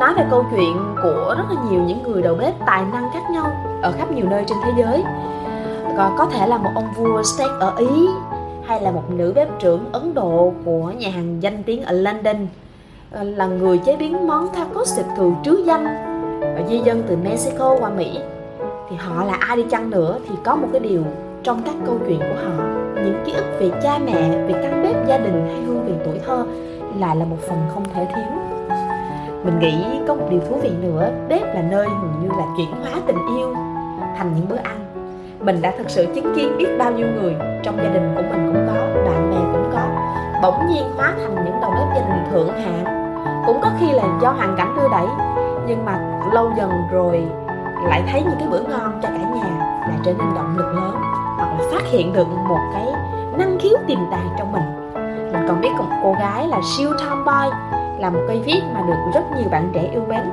Nói 0.00 0.14
về 0.14 0.24
câu 0.30 0.44
chuyện 0.50 0.94
của 1.02 1.34
rất 1.38 1.44
là 1.50 1.62
nhiều 1.70 1.80
những 1.80 2.02
người 2.02 2.22
đầu 2.22 2.34
bếp 2.34 2.54
tài 2.66 2.82
năng 2.92 3.10
khác 3.12 3.30
nhau 3.30 3.46
ở 3.82 3.92
khắp 3.98 4.10
nhiều 4.10 4.26
nơi 4.30 4.44
trên 4.46 4.58
thế 4.64 4.70
giới 4.78 5.04
còn 5.96 6.16
có 6.18 6.26
thể 6.26 6.46
là 6.46 6.58
một 6.58 6.70
ông 6.74 6.92
vua 6.96 7.22
steak 7.22 7.50
ở 7.60 7.74
ý 7.78 8.06
hay 8.66 8.80
là 8.80 8.90
một 8.90 9.02
nữ 9.10 9.32
bếp 9.36 9.48
trưởng 9.58 9.84
ấn 9.92 10.14
độ 10.14 10.52
của 10.64 10.92
nhà 10.98 11.10
hàng 11.10 11.42
danh 11.42 11.62
tiếng 11.62 11.82
ở 11.82 11.92
london 11.92 12.46
ờ, 13.10 13.22
là 13.22 13.46
người 13.46 13.78
chế 13.78 13.96
biến 13.96 14.26
món 14.26 14.48
tacos 14.48 14.96
thịt 14.96 15.06
thường 15.16 15.34
trứ 15.44 15.64
danh 15.66 15.84
và 16.40 16.62
di 16.68 16.78
dân 16.78 17.02
từ 17.08 17.16
mexico 17.16 17.76
qua 17.80 17.90
mỹ. 17.90 18.18
Thì 18.90 18.96
họ 18.96 19.24
là 19.24 19.34
ai 19.40 19.56
đi 19.56 19.64
chăng 19.70 19.90
nữa 19.90 20.18
thì 20.28 20.34
có 20.44 20.56
một 20.56 20.68
cái 20.72 20.80
điều 20.80 21.02
trong 21.42 21.62
các 21.62 21.74
câu 21.86 21.98
chuyện 22.08 22.18
của 22.18 22.36
họ. 22.44 22.64
Những 22.94 23.22
ký 23.26 23.32
ức 23.32 23.44
về 23.60 23.70
cha 23.82 23.98
mẹ, 23.98 24.44
về 24.46 24.62
căn 24.62 24.82
bếp 24.82 25.08
gia 25.08 25.18
đình 25.18 25.46
hay 25.46 25.62
hương 25.66 25.86
vị 25.86 25.92
tuổi 26.04 26.18
thơ 26.26 26.44
lại 26.98 27.16
là 27.16 27.24
một 27.24 27.38
phần 27.48 27.58
không 27.74 27.84
thể 27.94 28.06
thiếu. 28.14 28.38
Mình 29.44 29.58
nghĩ 29.58 29.84
có 30.08 30.14
một 30.14 30.26
điều 30.30 30.40
thú 30.40 30.56
vị 30.62 30.70
nữa, 30.82 31.10
bếp 31.28 31.54
là 31.54 31.62
nơi 31.62 31.86
gần 31.86 32.12
như 32.22 32.28
là 32.28 32.46
chuyển 32.56 32.70
hóa 32.70 33.00
tình 33.06 33.18
yêu 33.38 33.54
thành 34.16 34.32
những 34.36 34.48
bữa 34.48 34.56
ăn 34.56 34.85
mình 35.46 35.62
đã 35.62 35.72
thực 35.78 35.90
sự 35.90 36.06
chứng 36.14 36.34
kiến 36.36 36.56
biết 36.58 36.66
bao 36.78 36.92
nhiêu 36.92 37.06
người 37.06 37.36
trong 37.62 37.76
gia 37.76 37.88
đình 37.88 38.14
của 38.16 38.22
mình 38.30 38.52
cũng 38.52 38.66
có, 38.66 38.72
bạn 39.10 39.30
bè 39.30 39.36
cũng 39.52 39.70
có. 39.72 39.80
Bỗng 40.42 40.66
nhiên 40.66 40.82
hóa 40.96 41.12
thành 41.16 41.44
những 41.44 41.60
đầu 41.60 41.70
bếp 41.70 41.96
gia 41.96 42.08
đình 42.08 42.24
thượng 42.30 42.48
hạng. 42.48 42.84
Cũng 43.46 43.60
có 43.60 43.70
khi 43.80 43.92
là 43.92 44.02
do 44.22 44.28
hoàn 44.28 44.56
cảnh 44.56 44.76
đưa 44.76 44.88
đẩy, 44.88 45.06
nhưng 45.66 45.84
mà 45.84 45.98
lâu 46.32 46.50
dần 46.56 46.70
rồi 46.92 47.26
lại 47.84 48.02
thấy 48.12 48.22
những 48.22 48.38
cái 48.38 48.48
bữa 48.50 48.60
ngon 48.60 49.00
cho 49.02 49.08
cả 49.08 49.30
nhà 49.34 49.80
lại 49.80 49.98
trở 50.04 50.12
nên 50.12 50.34
động 50.34 50.54
lực 50.56 50.72
lớn. 50.74 50.96
Hoặc 51.36 51.48
là 51.58 51.64
phát 51.72 51.82
hiện 51.90 52.12
được 52.12 52.28
một 52.48 52.60
cái 52.74 52.86
năng 53.38 53.58
khiếu 53.60 53.76
tiềm 53.86 53.98
tàng 54.10 54.28
trong 54.38 54.52
mình. 54.52 54.92
Mình 55.32 55.48
còn 55.48 55.60
biết 55.60 55.70
một 55.78 55.96
cô 56.02 56.12
gái 56.12 56.48
là 56.48 56.60
siêu 56.76 56.90
tomboy, 56.98 57.56
là 57.98 58.10
một 58.10 58.20
cây 58.28 58.42
viết 58.44 58.60
mà 58.74 58.80
được 58.80 59.10
rất 59.14 59.22
nhiều 59.36 59.48
bạn 59.50 59.70
trẻ 59.74 59.88
yêu 59.92 60.02
mến. 60.08 60.30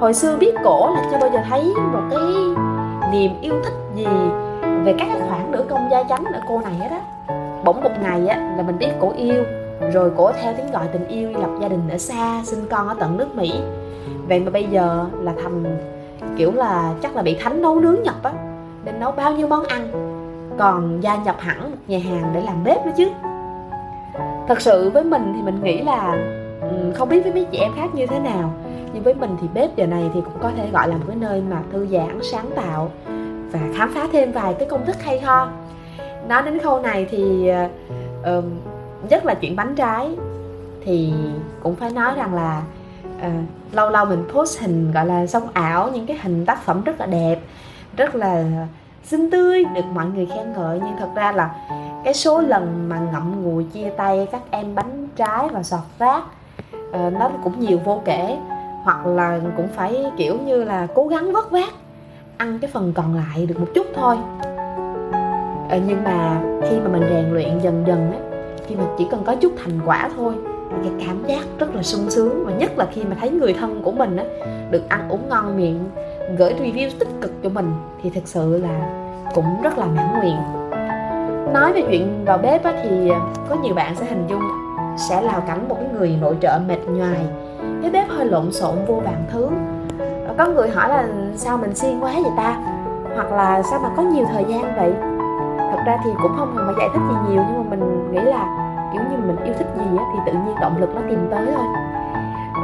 Hồi 0.00 0.14
xưa 0.14 0.36
biết 0.36 0.54
cổ 0.64 0.90
là 0.94 1.02
chưa 1.10 1.18
bao 1.20 1.30
giờ 1.30 1.40
thấy 1.48 1.74
một 1.92 2.02
cái 2.10 2.20
niềm 3.12 3.40
yêu 3.40 3.54
thích 3.64 3.74
gì 3.98 4.06
về 4.84 4.94
các 4.98 5.08
cái 5.08 5.28
khoản 5.28 5.50
nữ 5.50 5.64
công 5.68 5.88
gia 5.90 6.02
chánh 6.04 6.24
ở 6.24 6.40
cô 6.48 6.60
này 6.60 6.74
hết 6.74 6.88
á 6.90 7.00
bỗng 7.64 7.82
một 7.82 7.90
ngày 8.02 8.28
á 8.28 8.54
là 8.56 8.62
mình 8.62 8.78
biết 8.78 8.90
cổ 9.00 9.12
yêu, 9.16 9.44
rồi 9.92 10.10
cổ 10.16 10.32
theo 10.32 10.52
tiếng 10.56 10.70
gọi 10.72 10.88
tình 10.92 11.08
yêu 11.08 11.32
lập 11.32 11.50
gia 11.60 11.68
đình 11.68 11.88
ở 11.90 11.98
xa, 11.98 12.40
sinh 12.44 12.66
con 12.70 12.88
ở 12.88 12.94
tận 12.98 13.16
nước 13.16 13.36
mỹ. 13.36 13.52
Vậy 14.28 14.40
mà 14.40 14.50
bây 14.50 14.64
giờ 14.64 15.06
là 15.20 15.32
thành 15.42 15.64
kiểu 16.36 16.52
là 16.52 16.92
chắc 17.02 17.16
là 17.16 17.22
bị 17.22 17.36
thánh 17.40 17.62
nấu 17.62 17.80
nướng 17.80 18.02
nhập 18.02 18.14
á, 18.22 18.32
nên 18.84 19.00
nấu 19.00 19.12
bao 19.12 19.32
nhiêu 19.32 19.46
món 19.46 19.64
ăn, 19.64 19.88
còn 20.58 21.00
gia 21.00 21.16
nhập 21.16 21.36
hẳn 21.38 21.70
một 21.70 21.76
nhà 21.86 21.98
hàng 21.98 22.30
để 22.34 22.40
làm 22.40 22.64
bếp 22.64 22.86
nữa 22.86 22.92
chứ. 22.96 23.08
Thật 24.48 24.60
sự 24.60 24.90
với 24.90 25.04
mình 25.04 25.32
thì 25.36 25.42
mình 25.42 25.62
nghĩ 25.62 25.82
là 25.82 26.28
ừ, 26.60 26.92
không 26.94 27.08
biết 27.08 27.22
với 27.22 27.32
mấy 27.32 27.44
chị 27.44 27.58
em 27.58 27.72
khác 27.76 27.94
như 27.94 28.06
thế 28.06 28.18
nào, 28.18 28.50
nhưng 28.92 29.02
với 29.02 29.14
mình 29.14 29.36
thì 29.40 29.48
bếp 29.54 29.76
giờ 29.76 29.86
này 29.86 30.10
thì 30.14 30.20
cũng 30.20 30.42
có 30.42 30.50
thể 30.56 30.70
gọi 30.72 30.88
là 30.88 30.94
một 30.94 31.04
cái 31.08 31.16
nơi 31.16 31.42
mà 31.50 31.56
thư 31.72 31.86
giãn, 31.86 32.18
sáng 32.32 32.50
tạo 32.56 32.90
và 33.52 33.60
khám 33.74 33.94
phá 33.94 34.06
thêm 34.12 34.32
vài 34.32 34.54
cái 34.58 34.68
công 34.68 34.86
thức 34.86 34.96
hay 35.02 35.20
ho. 35.20 35.50
Nói 36.28 36.42
đến 36.42 36.58
khâu 36.58 36.80
này 36.80 37.06
thì 37.10 37.48
ờ, 37.48 37.68
uh, 38.38 38.44
rất 39.10 39.24
là 39.24 39.34
chuyện 39.34 39.56
bánh 39.56 39.74
trái 39.74 40.10
thì 40.84 41.12
cũng 41.62 41.76
phải 41.76 41.90
nói 41.90 42.14
rằng 42.16 42.34
là 42.34 42.62
uh, 43.16 43.32
lâu 43.72 43.90
lâu 43.90 44.04
mình 44.04 44.24
post 44.34 44.60
hình 44.60 44.92
gọi 44.92 45.06
là 45.06 45.26
sống 45.26 45.48
ảo 45.52 45.90
những 45.94 46.06
cái 46.06 46.18
hình 46.22 46.46
tác 46.46 46.62
phẩm 46.62 46.82
rất 46.84 47.00
là 47.00 47.06
đẹp 47.06 47.38
rất 47.96 48.14
là 48.14 48.44
xinh 49.04 49.30
tươi 49.30 49.64
được 49.64 49.84
mọi 49.94 50.06
người 50.06 50.26
khen 50.26 50.52
ngợi. 50.52 50.80
Nhưng 50.84 50.96
thật 50.98 51.08
ra 51.14 51.32
là 51.32 51.54
cái 52.04 52.14
số 52.14 52.40
lần 52.40 52.88
mà 52.88 52.98
ngậm 53.12 53.42
ngùi 53.42 53.64
chia 53.64 53.90
tay 53.96 54.26
các 54.32 54.42
em 54.50 54.74
bánh 54.74 55.08
trái 55.16 55.48
và 55.52 55.62
sọt 55.62 55.80
rác 55.98 56.18
uh, 56.18 56.92
ờ, 56.92 57.10
nó 57.10 57.30
cũng 57.44 57.60
nhiều 57.60 57.78
vô 57.84 58.02
kể. 58.04 58.38
Hoặc 58.82 59.06
là 59.06 59.40
cũng 59.56 59.68
phải 59.76 60.04
kiểu 60.16 60.38
như 60.44 60.64
là 60.64 60.86
cố 60.94 61.06
gắng 61.06 61.32
vất 61.32 61.50
vát 61.50 61.68
ăn 62.38 62.58
cái 62.58 62.70
phần 62.70 62.92
còn 62.92 63.14
lại 63.14 63.46
được 63.46 63.60
một 63.60 63.66
chút 63.74 63.86
thôi. 63.94 64.16
À, 65.68 65.78
nhưng 65.86 66.04
mà 66.04 66.40
khi 66.70 66.76
mà 66.84 66.88
mình 66.88 67.02
rèn 67.10 67.32
luyện 67.32 67.58
dần 67.58 67.84
dần 67.86 68.12
á 68.12 68.18
khi 68.66 68.74
mà 68.74 68.84
chỉ 68.98 69.06
cần 69.10 69.22
có 69.24 69.34
chút 69.34 69.52
thành 69.64 69.80
quả 69.84 70.10
thôi 70.16 70.34
cái 70.70 70.92
cảm 71.06 71.24
giác 71.26 71.44
rất 71.58 71.74
là 71.74 71.82
sung 71.82 72.10
sướng 72.10 72.44
và 72.46 72.52
nhất 72.52 72.78
là 72.78 72.86
khi 72.92 73.04
mà 73.04 73.16
thấy 73.20 73.30
người 73.30 73.52
thân 73.52 73.82
của 73.82 73.92
mình 73.92 74.16
á 74.16 74.24
được 74.70 74.88
ăn 74.88 75.08
uống 75.08 75.28
ngon 75.28 75.56
miệng 75.56 75.84
gửi 76.38 76.54
review 76.54 76.90
tích 76.98 77.08
cực 77.20 77.32
cho 77.42 77.48
mình 77.48 77.72
thì 78.02 78.10
thực 78.10 78.28
sự 78.28 78.58
là 78.58 79.04
cũng 79.34 79.62
rất 79.62 79.78
là 79.78 79.86
mãn 79.86 80.20
nguyện. 80.20 80.36
Nói 81.54 81.72
về 81.72 81.82
chuyện 81.90 82.24
vào 82.24 82.38
bếp 82.38 82.64
á, 82.64 82.72
thì 82.82 83.08
ờ, 83.08 83.20
có 83.48 83.56
nhiều 83.62 83.74
bạn 83.74 83.96
sẽ 83.96 84.06
hình 84.06 84.26
dung 84.28 84.42
sẽ 84.96 85.20
là 85.20 85.40
cảnh 85.46 85.68
một 85.68 85.76
cái 85.80 85.88
người 85.92 86.18
nội 86.20 86.36
trợ 86.40 86.60
mệt 86.68 86.78
nhoài. 86.88 87.20
Cái 87.82 87.90
bếp 87.90 88.08
hơi 88.08 88.26
lộn 88.26 88.52
xộn 88.52 88.74
vô 88.86 88.94
vàng 88.94 89.24
thứ 89.32 89.48
có 90.38 90.46
người 90.46 90.68
hỏi 90.68 90.88
là 90.88 91.04
sao 91.36 91.56
mình 91.56 91.74
siêng 91.74 92.04
quá 92.04 92.12
vậy 92.14 92.32
ta? 92.36 92.56
Hoặc 93.14 93.32
là 93.32 93.62
sao 93.62 93.80
mà 93.82 93.88
có 93.96 94.02
nhiều 94.02 94.26
thời 94.32 94.44
gian 94.44 94.76
vậy? 94.76 94.94
Thật 95.70 95.82
ra 95.86 95.98
thì 96.04 96.10
cũng 96.22 96.32
không 96.38 96.52
cần 96.56 96.66
phải 96.66 96.74
giải 96.78 96.88
thích 96.94 97.02
gì 97.08 97.16
nhiều 97.28 97.42
nhưng 97.48 97.70
mà 97.70 97.76
mình 97.76 98.12
nghĩ 98.12 98.20
là 98.20 98.68
kiểu 98.92 99.02
như 99.10 99.16
mình 99.26 99.44
yêu 99.44 99.54
thích 99.58 99.66
gì 99.76 99.98
á, 99.98 100.04
thì 100.12 100.18
tự 100.26 100.32
nhiên 100.32 100.54
động 100.60 100.76
lực 100.78 100.94
nó 100.94 101.00
tìm 101.08 101.28
tới 101.30 101.46
thôi. 101.56 101.66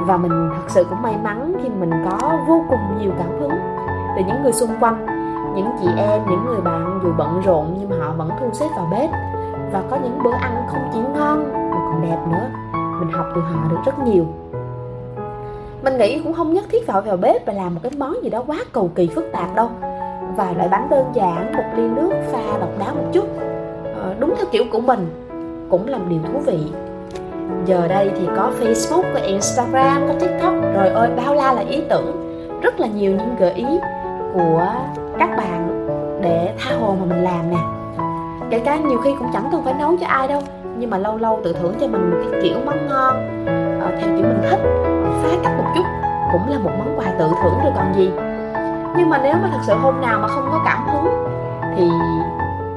Và 0.07 0.17
mình 0.17 0.51
thật 0.57 0.65
sự 0.69 0.85
cũng 0.91 1.03
may 1.03 1.17
mắn 1.23 1.53
khi 1.63 1.69
mình 1.69 1.91
có 2.11 2.39
vô 2.49 2.65
cùng 2.69 2.99
nhiều 2.99 3.13
cảm 3.19 3.41
hứng 3.41 3.51
từ 4.17 4.23
những 4.27 4.43
người 4.43 4.53
xung 4.53 4.71
quanh. 4.81 5.07
Những 5.55 5.69
chị 5.81 5.89
em 5.97 6.23
những 6.31 6.45
người 6.47 6.61
bạn 6.61 7.01
dù 7.03 7.09
bận 7.17 7.41
rộn 7.45 7.77
nhưng 7.79 7.91
mà 7.91 7.97
họ 8.07 8.13
vẫn 8.17 8.31
thu 8.41 8.47
xếp 8.53 8.69
vào 8.77 8.89
bếp. 8.91 9.11
Và 9.73 9.83
có 9.91 9.97
những 10.03 10.19
bữa 10.23 10.33
ăn 10.33 10.67
không 10.73 10.91
chỉ 10.93 10.99
ngon 10.99 11.53
mà 11.53 11.77
còn 11.77 12.03
đẹp 12.03 12.19
nữa. 12.31 12.47
Mình 13.01 13.13
học 13.13 13.27
từ 13.35 13.41
họ 13.41 13.61
được 13.71 13.79
rất 13.85 13.99
nhiều 13.99 14.25
mình 15.85 15.99
nghĩ 15.99 16.21
cũng 16.25 16.33
không 16.33 16.55
nhất 16.55 16.65
thiết 16.69 16.87
phải 16.87 17.01
vào 17.01 17.17
bếp 17.17 17.47
và 17.47 17.53
làm 17.53 17.75
một 17.75 17.81
cái 17.83 17.93
món 17.99 18.23
gì 18.23 18.31
đó 18.31 18.43
quá 18.47 18.57
cầu 18.73 18.91
kỳ 18.95 19.07
phức 19.07 19.25
tạp 19.33 19.55
đâu. 19.55 19.69
Vài 20.37 20.55
loại 20.55 20.69
bánh 20.69 20.87
đơn 20.91 21.05
giản 21.15 21.53
một 21.57 21.65
ly 21.77 21.83
nước 21.83 22.11
pha 22.33 22.59
độc 22.61 22.79
đáo 22.79 22.95
một 22.95 23.05
chút. 23.13 23.25
Ờ, 24.01 24.15
đúng 24.19 24.35
theo 24.37 24.47
kiểu 24.53 24.65
của 24.73 24.81
mình 24.81 25.07
cũng 25.71 25.89
là 25.89 25.99
một 25.99 26.05
điều 26.09 26.19
thú 26.23 26.39
vị. 26.47 26.59
Giờ 27.67 27.89
đây 27.89 28.11
thì 28.19 28.29
có 28.37 28.51
facebook 28.61 29.03
có 29.15 29.21
instagram 29.21 30.09
có 30.09 30.15
tiktok. 30.21 30.55
Rồi 30.75 30.89
ơi 30.89 31.11
bao 31.17 31.35
la 31.35 31.53
là 31.53 31.63
ý 31.69 31.83
tưởng. 31.91 32.41
Rất 32.63 32.81
là 32.81 32.87
nhiều 32.87 33.11
những 33.11 33.37
gợi 33.39 33.53
ý 33.53 33.67
của 34.35 34.67
các 35.19 35.37
bạn 35.37 35.89
để 36.23 36.55
tha 36.59 36.77
hồ 36.77 36.97
mà 37.01 37.05
mình 37.05 37.25
làm 37.25 37.51
nè. 37.51 37.59
Kể 38.51 38.59
cả 38.59 38.77
nhiều 38.77 38.99
khi 38.99 39.11
cũng 39.19 39.29
chẳng 39.33 39.49
cần 39.53 39.65
phải 39.65 39.75
nấu 39.79 39.97
cho 40.01 40.07
ai 40.07 40.29
đâu 40.29 40.43
nhưng 40.79 40.91
mà 40.91 40.99
lâu 40.99 41.17
lâu 41.17 41.41
tự 41.45 41.53
thưởng 41.53 41.75
cho 41.81 41.87
mình 41.87 42.11
một 42.11 42.17
cái 42.23 42.41
kiểu 42.43 42.57
món 42.67 42.89
ngon 42.89 43.47
ờ, 43.81 43.91
theo 44.01 44.17
kiểu 44.17 44.27
mình 44.27 44.43
thích 44.51 44.94
phá 45.23 45.29
cách 45.43 45.53
một 45.59 45.71
chút 45.75 45.85
cũng 46.33 46.49
là 46.49 46.59
một 46.59 46.71
món 46.79 46.99
quà 46.99 47.07
tự 47.19 47.31
thưởng 47.43 47.59
rồi 47.65 47.73
còn 47.77 47.95
gì. 47.95 48.13
Nhưng 48.97 49.11
mà 49.11 49.21
nếu 49.23 49.35
mà 49.43 49.49
thật 49.53 49.61
sự 49.63 49.75
hôm 49.75 50.01
nào 50.01 50.19
mà 50.19 50.29
không 50.29 50.49
có 50.53 50.61
cảm 50.65 50.87
hứng 50.87 51.09
thì 51.77 51.91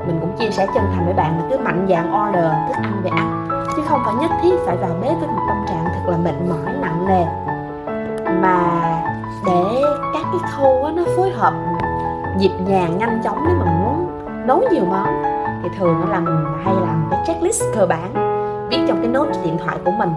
mình 0.07 0.17
cũng 0.21 0.31
chia 0.39 0.49
sẻ 0.51 0.67
chân 0.75 0.83
thành 0.95 1.05
với 1.05 1.13
bạn 1.13 1.37
là 1.37 1.43
cứ 1.49 1.57
mạnh 1.57 1.87
dạn 1.89 2.13
order 2.21 2.51
thức 2.67 2.83
ăn 2.83 3.01
về 3.03 3.09
ăn. 3.09 3.47
Chứ 3.75 3.81
không 3.89 4.01
phải 4.05 4.13
nhất 4.13 4.31
thiết 4.41 4.55
phải 4.65 4.77
vào 4.77 4.89
bếp 5.01 5.19
với 5.19 5.27
một 5.27 5.41
tâm 5.47 5.57
trạng 5.67 5.85
thật 5.85 6.11
là 6.11 6.17
mệt 6.17 6.35
mỏi, 6.49 6.73
nặng 6.81 7.07
nề. 7.07 7.25
Mà 8.41 8.59
để 9.45 9.81
các 10.13 10.23
cái 10.23 10.51
khâu 10.51 10.89
nó 10.95 11.03
phối 11.17 11.29
hợp 11.29 11.53
nhịp 12.37 12.51
nhàng, 12.67 12.97
nhanh 12.97 13.21
chóng 13.23 13.37
nếu 13.47 13.55
mà 13.59 13.65
muốn 13.65 14.07
nấu 14.47 14.63
nhiều 14.71 14.85
món 14.85 15.23
thì 15.63 15.69
thường 15.79 16.09
là 16.09 16.19
mình 16.19 16.45
hay 16.65 16.75
làm 16.75 17.07
cái 17.11 17.19
checklist 17.27 17.63
cơ 17.75 17.85
bản, 17.85 18.13
viết 18.69 18.79
trong 18.87 18.97
cái 19.01 19.07
nốt 19.07 19.25
điện 19.43 19.57
thoại 19.65 19.77
của 19.85 19.91
mình 19.91 20.09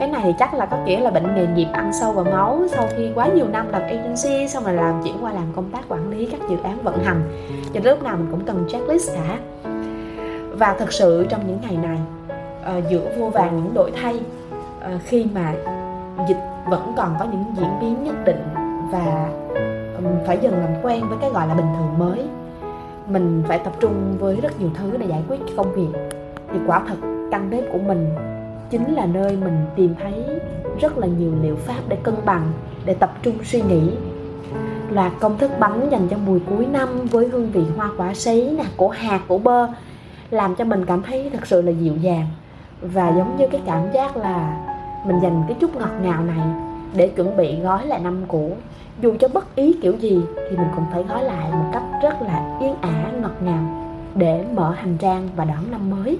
cái 0.00 0.08
này 0.08 0.20
thì 0.24 0.34
chắc 0.38 0.54
là 0.54 0.66
có 0.66 0.76
nghĩa 0.76 1.00
là 1.00 1.10
bệnh 1.10 1.34
nghề 1.34 1.46
nghiệp 1.46 1.68
ăn 1.72 1.92
sâu 1.92 2.12
vào 2.12 2.24
máu 2.24 2.62
sau 2.68 2.86
khi 2.96 3.10
quá 3.14 3.28
nhiều 3.28 3.46
năm 3.48 3.68
làm 3.72 3.82
agency 3.82 4.48
xong 4.48 4.64
rồi 4.64 4.74
làm 4.74 5.00
chuyển 5.04 5.14
qua 5.20 5.32
làm 5.32 5.44
công 5.56 5.70
tác 5.70 5.80
quản 5.88 6.10
lý 6.10 6.26
các 6.26 6.40
dự 6.50 6.56
án 6.62 6.82
vận 6.82 6.98
hành. 7.04 7.22
Cho 7.74 7.80
lúc 7.84 8.02
nào 8.02 8.16
mình 8.16 8.28
cũng 8.30 8.44
cần 8.44 8.66
checklist 8.68 9.14
cả. 9.14 9.38
Và 10.50 10.76
thật 10.78 10.92
sự 10.92 11.26
trong 11.30 11.46
những 11.46 11.58
ngày 11.62 11.76
này 11.76 11.98
uh, 12.78 12.90
giữa 12.90 13.12
vô 13.18 13.30
vàng 13.30 13.56
những 13.56 13.74
đổi 13.74 13.92
thay 14.02 14.14
uh, 14.14 15.00
khi 15.04 15.26
mà 15.34 15.54
dịch 16.28 16.40
vẫn 16.68 16.92
còn 16.96 17.16
có 17.18 17.24
những 17.24 17.44
diễn 17.56 17.80
biến 17.80 18.04
nhất 18.04 18.24
định 18.24 18.42
và 18.92 19.28
um, 19.96 20.26
phải 20.26 20.38
dần 20.42 20.52
làm 20.52 20.82
quen 20.82 21.08
với 21.08 21.18
cái 21.20 21.30
gọi 21.30 21.46
là 21.46 21.54
bình 21.54 21.66
thường 21.76 21.98
mới 21.98 22.26
mình 23.06 23.42
phải 23.48 23.58
tập 23.58 23.72
trung 23.80 24.16
với 24.18 24.36
rất 24.42 24.60
nhiều 24.60 24.70
thứ 24.74 24.96
để 24.98 25.06
giải 25.06 25.22
quyết 25.28 25.38
công 25.56 25.72
việc. 25.72 26.00
Thì 26.52 26.58
quả 26.66 26.82
thật 26.88 26.96
căn 27.30 27.50
bếp 27.50 27.64
của 27.72 27.78
mình 27.78 28.10
chính 28.70 28.94
là 28.94 29.06
nơi 29.06 29.36
mình 29.36 29.66
tìm 29.76 29.94
thấy 30.02 30.24
rất 30.80 30.98
là 30.98 31.06
nhiều 31.06 31.32
liệu 31.42 31.56
pháp 31.56 31.80
để 31.88 31.96
cân 32.02 32.14
bằng, 32.24 32.52
để 32.84 32.94
tập 32.94 33.12
trung 33.22 33.34
suy 33.44 33.62
nghĩ. 33.62 33.90
Là 34.90 35.10
công 35.20 35.38
thức 35.38 35.50
bánh 35.58 35.88
dành 35.90 36.08
cho 36.08 36.16
mùi 36.26 36.40
cuối 36.40 36.66
năm 36.66 36.88
với 37.10 37.28
hương 37.28 37.50
vị 37.50 37.62
hoa 37.76 37.90
quả 37.96 38.14
sấy 38.14 38.54
nè, 38.58 38.64
của 38.76 38.88
hạt, 38.88 39.20
của 39.28 39.38
bơ, 39.38 39.68
làm 40.30 40.54
cho 40.54 40.64
mình 40.64 40.86
cảm 40.86 41.02
thấy 41.02 41.30
thật 41.32 41.46
sự 41.46 41.62
là 41.62 41.70
dịu 41.70 41.96
dàng. 41.96 42.26
Và 42.80 43.08
giống 43.16 43.36
như 43.36 43.46
cái 43.50 43.60
cảm 43.66 43.92
giác 43.92 44.16
là 44.16 44.66
mình 45.06 45.20
dành 45.22 45.42
cái 45.48 45.56
chút 45.60 45.76
ngọt 45.76 45.90
ngào 46.02 46.24
này 46.24 46.46
để 46.94 47.08
chuẩn 47.08 47.36
bị 47.36 47.60
gói 47.60 47.86
lại 47.86 48.00
năm 48.00 48.22
cũ. 48.28 48.52
Dù 49.02 49.14
cho 49.20 49.28
bất 49.28 49.56
ý 49.56 49.76
kiểu 49.82 49.92
gì 49.92 50.22
thì 50.50 50.56
mình 50.56 50.68
cũng 50.76 50.84
phải 50.92 51.02
gói 51.02 51.24
lại 51.24 51.50
một 51.52 51.70
cách 51.72 51.82
rất 52.02 52.22
là 52.22 52.58
yên 52.60 52.74
ả, 52.80 53.12
ngọt 53.22 53.42
ngào 53.44 53.84
để 54.14 54.44
mở 54.54 54.70
hành 54.70 54.96
trang 54.98 55.28
và 55.36 55.44
đón 55.44 55.70
năm 55.70 55.90
mới 55.90 56.18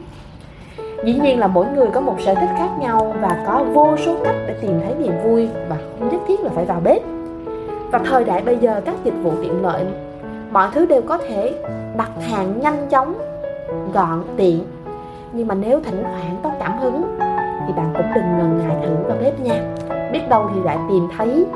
dĩ 1.04 1.20
nhiên 1.22 1.38
là 1.38 1.46
mỗi 1.46 1.66
người 1.66 1.88
có 1.92 2.00
một 2.00 2.16
sở 2.20 2.34
thích 2.34 2.50
khác 2.58 2.70
nhau 2.80 3.14
và 3.20 3.44
có 3.46 3.64
vô 3.72 3.96
số 4.06 4.16
cách 4.24 4.34
để 4.46 4.54
tìm 4.60 4.80
thấy 4.84 4.94
niềm 4.98 5.12
vui 5.24 5.48
và 5.68 5.76
không 5.98 6.08
nhất 6.08 6.20
thiết 6.28 6.40
là 6.40 6.50
phải 6.54 6.64
vào 6.64 6.80
bếp. 6.84 7.02
Và 7.92 7.98
thời 7.98 8.24
đại 8.24 8.42
bây 8.42 8.56
giờ 8.56 8.80
các 8.84 8.94
dịch 9.04 9.14
vụ 9.22 9.32
tiện 9.42 9.62
lợi 9.62 9.84
mọi 10.50 10.68
thứ 10.74 10.86
đều 10.86 11.02
có 11.02 11.18
thể 11.18 11.54
đặt 11.96 12.10
hàng 12.30 12.60
nhanh 12.60 12.88
chóng 12.90 13.14
gọn 13.94 14.22
tiện. 14.36 14.64
Nhưng 15.32 15.46
mà 15.48 15.54
nếu 15.54 15.80
thỉnh 15.80 16.02
thoảng 16.02 16.36
có 16.42 16.50
cảm 16.60 16.78
hứng 16.78 17.02
thì 17.66 17.72
bạn 17.76 17.92
cũng 17.96 18.06
đừng 18.14 18.38
ngần 18.38 18.58
ngại 18.58 18.76
thử 18.86 18.96
vào 19.08 19.16
bếp 19.20 19.40
nha. 19.40 19.62
Biết 20.12 20.28
đâu 20.28 20.50
thì 20.54 20.60
lại 20.64 20.78
tìm 20.88 21.08
thấy 21.16 21.46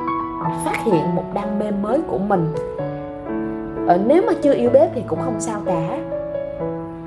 hoặc 0.40 0.52
phát 0.64 0.84
hiện 0.84 1.14
một 1.14 1.24
đam 1.34 1.58
mê 1.58 1.70
mới 1.70 2.00
của 2.06 2.18
mình. 2.18 2.54
Ờ, 3.88 3.98
nếu 4.06 4.22
mà 4.26 4.32
chưa 4.42 4.54
yêu 4.54 4.70
bếp 4.70 4.94
thì 4.94 5.02
cũng 5.06 5.18
không 5.24 5.40
sao 5.40 5.60
cả 5.66 5.98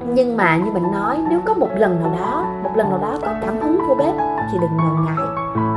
nhưng 0.07 0.37
mà 0.37 0.57
như 0.57 0.71
mình 0.71 0.91
nói, 0.91 1.17
nếu 1.29 1.39
có 1.45 1.53
một 1.53 1.69
lần 1.75 1.99
nào 1.99 2.11
đó, 2.19 2.45
một 2.63 2.69
lần 2.75 2.89
nào 2.89 2.99
đó 2.99 3.17
có 3.21 3.33
cảm 3.41 3.61
hứng 3.61 3.79
vô 3.87 3.95
bếp, 3.95 4.13
thì 4.51 4.57
đừng 4.61 4.77
ngần 4.77 5.05
ngại. 5.05 5.27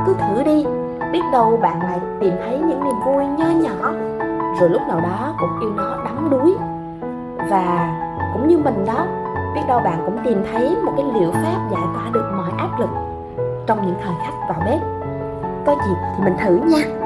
Cứ 0.05 0.13
thử 0.13 0.43
đi. 0.43 0.65
Biết 1.11 1.21
đâu 1.31 1.59
bạn 1.61 1.81
lại 1.81 1.99
tìm 2.19 2.33
thấy 2.45 2.59
những 2.59 2.83
niềm 2.83 2.95
vui 3.05 3.25
nho 3.25 3.45
nhỏ, 3.45 3.91
rồi 4.59 4.69
lúc 4.69 4.81
nào 4.87 4.99
đó 4.99 5.33
cũng 5.39 5.59
yêu 5.61 5.71
nó 5.77 5.97
đắm 6.05 6.29
đuối. 6.31 6.55
Và 7.49 7.95
cũng 8.33 8.47
như 8.47 8.57
mình 8.57 8.85
đó, 8.85 9.05
biết 9.55 9.61
đâu 9.67 9.79
bạn 9.79 10.01
cũng 10.05 10.17
tìm 10.23 10.43
thấy 10.51 10.77
một 10.83 10.91
cái 10.97 11.05
liệu 11.13 11.31
pháp 11.31 11.69
giải 11.71 11.83
tỏa 11.93 12.03
được 12.13 12.31
mọi 12.37 12.51
áp 12.57 12.79
lực 12.79 12.89
trong 13.67 13.85
những 13.85 13.95
thời 14.03 14.13
khắc 14.23 14.33
vào 14.49 14.59
bếp. 14.65 14.79
Có 15.65 15.75
dịp 15.87 15.95
thì 16.17 16.23
mình 16.23 16.35
thử 16.37 16.55
nha. 16.55 17.00